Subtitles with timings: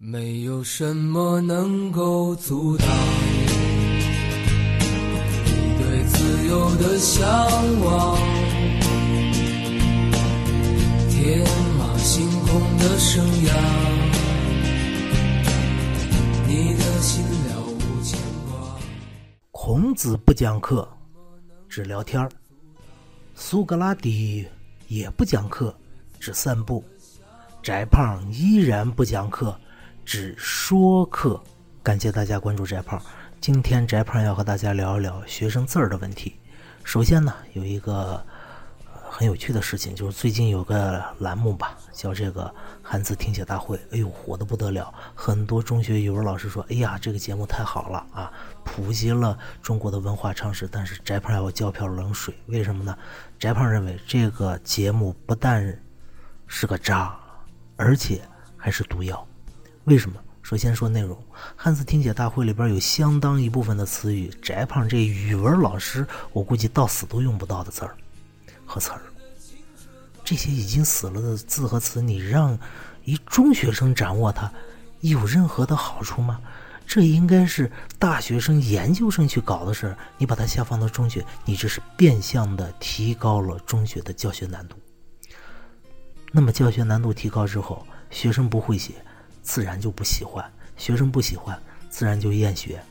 [0.00, 2.86] 没有什么能够阻挡
[5.44, 7.28] 你对自由的向
[7.80, 8.16] 往，
[11.10, 11.44] 天
[11.76, 13.52] 马行空的生涯，
[16.46, 18.16] 你的心了无牵
[18.48, 18.78] 挂。
[19.50, 20.88] 孔子不讲课，
[21.68, 22.28] 只聊天儿；
[23.34, 24.46] 苏格拉底
[24.86, 25.76] 也不讲课，
[26.20, 26.84] 只散步；
[27.64, 29.58] 翟胖依然不讲课，
[30.08, 31.38] 只说课。
[31.82, 32.98] 感谢大家关注翟胖。
[33.42, 36.40] 今天翟胖要和大家聊一聊学生字儿的问题。
[36.82, 38.24] 首先呢，有一个
[38.90, 42.50] 很有趣的事情，就是最近有个栏目吧，叫这个
[42.82, 48.32] 汉字听写大会，哎呦火的不得了，很多中学语文老师说，哎呀这个节目太好了啊，
[48.64, 50.66] 普及了中国的文化常识。
[50.66, 52.96] 但是翟胖要浇瓢冷水，为什么呢？
[53.38, 55.78] 翟胖认为这个节目不但
[56.46, 57.14] 是个渣，
[57.76, 58.22] 而且
[58.56, 59.27] 还是毒药。
[59.88, 60.20] 为什么？
[60.42, 61.16] 首先说内容，
[61.56, 67.96] 汉字听写大会里边有相当一部分的词语，翟胖这语文老师我估计到死都用不到的字儿
[68.66, 69.00] 和词儿。
[70.22, 72.58] 这些已经死了的字和词，你让
[73.04, 74.52] 一中学生掌握它，
[75.00, 76.38] 有任何的好处吗？
[76.86, 79.96] 这应该是大学生、研究生去搞的事儿。
[80.18, 84.76] 你把它下放到中学，你这是变相的提高了中学的教学难度。
[86.30, 88.94] 那么教学难度提高之后，学生不会写，
[89.42, 90.44] 自然就不喜欢；
[90.76, 92.82] 学生不喜欢，自然就厌学，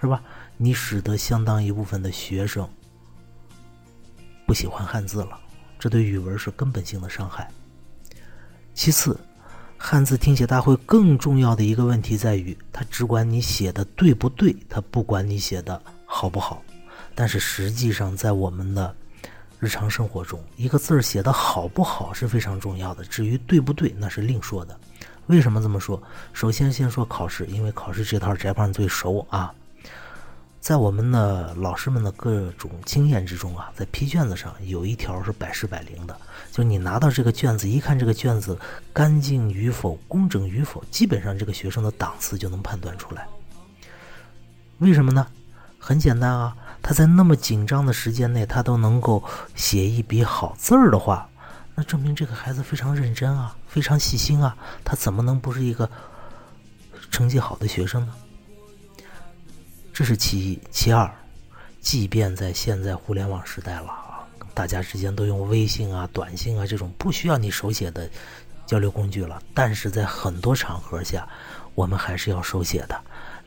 [0.00, 0.22] 是吧？
[0.56, 2.66] 你使得相当一部分的学生
[4.46, 5.38] 不喜欢汉字了，
[5.78, 7.50] 这对语文是根本性的伤害。
[8.72, 9.18] 其次，
[9.76, 16.62] 汉字听写大会更重要的一个问题在于，它只管你写的对不对，它不管你写的好不好。
[17.14, 18.94] 但是实际上，在我们的
[19.58, 24.78] 日常生活中，一个字儿写的好不好是非常重要的，至于对不对，那是另说的。
[25.26, 26.00] 为什么这么说？
[26.32, 29.52] 首先，先说考试，因为考试这套翟胖最熟啊。
[30.60, 36.16] 在我们的老师们的各种经验之中啊，在批卷子上有一条是百试百灵的，
[36.50, 38.58] 就你拿到这个卷子，一看这个卷子
[38.92, 43.28] 干净与否、工整与否，基本上这个学生的档次就能判断出来。
[44.78, 45.24] 为什么呢？
[45.78, 49.22] 很简单啊，他在那么紧张的时间内，他都能够
[49.54, 51.28] 写一笔好字儿的话，
[51.78, 55.88] 那证明这个孩子非常认真啊，非常细心啊，他怎么能不是一个
[57.10, 58.14] 成绩好的学生呢？
[59.92, 61.10] 这是其一，其二，
[61.82, 68.08] 即便在现在互联网时代了啊，大家之间都用微信啊、短信啊这种不需要你手写的
[68.66, 71.28] 交流工具了，但是在很多场合下，
[71.74, 72.98] 我们还是要手写的。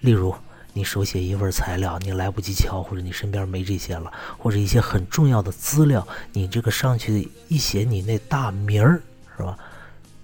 [0.02, 0.34] 例如，
[0.74, 9.02] 你手写一份材料，你来不及敲，或者你身边没这些了，或者一些很重要的资料，你这个上去一写你那大名儿，
[9.36, 9.58] 是吧？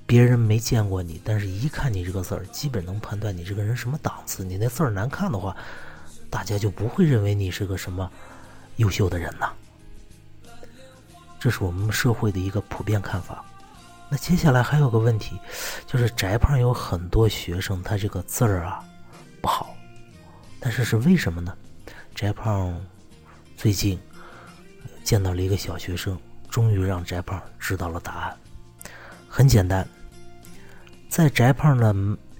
[0.07, 4.43] 别人没见过你，但是一看你这个字儿，基本能判断你这个人什么档次。
[4.43, 5.57] 你那字儿难看的话，
[6.29, 8.07] 大家就不会认为你是个什么
[8.75, 9.51] 优秀的人呐。
[11.39, 13.43] 这是我们社会的一个普遍看法。
[14.07, 15.39] 那接下来还有个问题，
[15.87, 18.83] 就是翟胖有很多学生，他这个字儿啊，
[20.65, 21.55] 但是是为什么呢？
[22.15, 22.75] 翟胖
[23.55, 23.99] 最近
[25.03, 28.35] 见到了一个小学生，终于让翟胖知道了答案。
[29.29, 29.87] 很简单，
[31.07, 31.95] 在翟胖的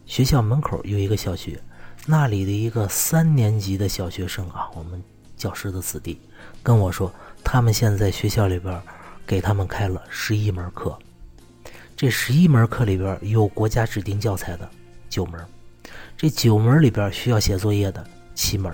[0.08, 1.62] 学校门口有一个小学。
[2.08, 5.00] 那里的一个三年级的小学生啊，我们
[5.38, 6.20] 教师的子弟
[6.64, 7.14] 跟我说，
[7.44, 8.82] 他们现在学校里边
[9.28, 10.98] 给他们开了十一门课，
[11.96, 14.68] 这十一门课里边有国家指定教材的
[15.12, 15.40] 九门，
[16.18, 18.74] 这九门里边需要写作业的七门。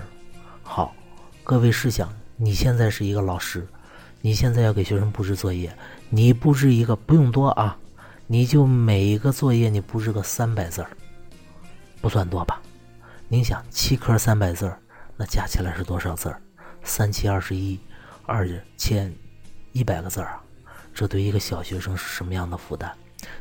[0.62, 0.94] 好，
[1.42, 3.66] 各位试想，你现在是一个老师，
[4.20, 5.76] 你现在要给学生布置作业，
[6.08, 7.76] 你布置一个不用多啊，
[8.26, 10.90] 你就每一个作业你布置个三百字儿，
[12.00, 12.60] 不算多吧？
[13.28, 14.78] 您想七科三百字儿，
[15.16, 16.40] 那加起来是多少字儿？
[16.84, 17.78] 三七二十一，
[18.26, 19.12] 二千
[19.72, 20.42] 一百个字儿啊！
[20.92, 22.90] 这对一个小学生是什么样的负担？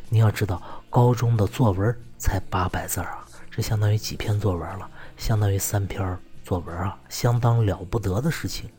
[0.09, 4.89] 你要知道，高中的作文才八百字儿啊，这相当于几篇作文了？
[5.17, 8.69] 相当于三篇作文啊，相当了不得的事情。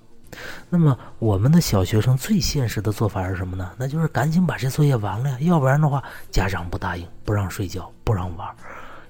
[0.71, 3.71] 那么，我们的小学生最现实的做法是什么呢？
[3.77, 8.49] 那就是赶紧把这作业完了呀，要不然的话，家长不答应，不让睡觉，不让玩。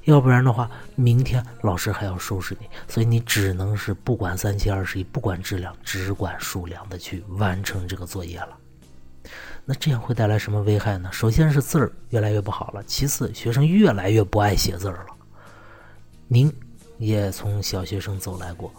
[0.02, 8.58] 要不然的话，明天老师还要收拾你，所以你只能是不管三七二十一，不管质量，只管数量的去完成这个作业了。
[9.64, 11.08] 那这样会带来什么危害呢？
[11.12, 15.11] 首先是字儿越来越不好了，其次学生越来越不爱写字儿了。
[16.32, 16.50] 您
[16.96, 18.72] 也从小学生走来过，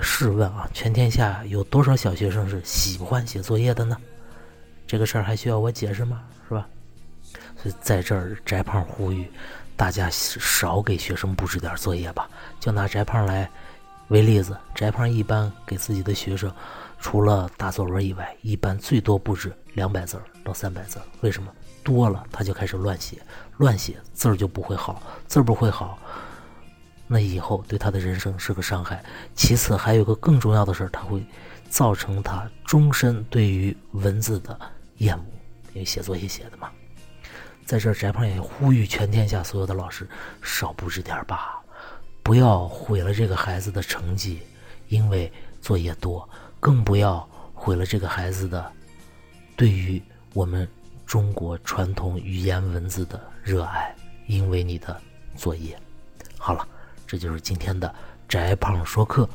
[0.00, 3.98] 试问啊，全天下有多少小学生是喜欢写作业的呢？
[4.86, 6.22] 这个事儿还需要我解释吗？
[6.48, 6.66] 是吧？
[7.62, 9.30] 所以在这儿，翟胖呼吁。
[9.76, 12.30] 大家少给学生布置点作业吧。
[12.58, 13.48] 就拿翟胖来
[14.08, 16.50] 为例子，翟胖一般给自己的学生，
[16.98, 20.98] 除了大作文以外，一般最多布置两百字到三百字。
[21.20, 21.52] 为什么？
[21.84, 23.18] 多了他就开始乱写，
[23.58, 25.98] 乱写字儿就不会好，字儿不会好，
[27.08, 29.02] 那以后对他的人生是个伤害。
[29.34, 31.24] 其次，还有个更重要的事儿，他会
[31.68, 34.56] 造成他终身对于文字的
[34.98, 35.24] 厌恶，
[35.72, 36.70] 因为写作业写的嘛。
[37.64, 40.08] 在这儿，翟胖也呼吁全天下所有的老师
[40.42, 41.60] 少布置点吧，
[42.22, 44.40] 不要毁了这个孩子的成绩，
[44.88, 46.26] 因为作业多；
[46.60, 48.70] 更不要毁了这个孩子的
[49.56, 50.02] 对于
[50.34, 50.68] 我们
[51.04, 53.94] 中国传统语言文字的热爱，
[54.26, 54.98] 因为你的
[55.36, 55.78] 作业。
[57.08, 57.92] 这就是今天的
[58.28, 59.26] 宅胖说课，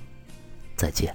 [0.75, 1.13] 再见。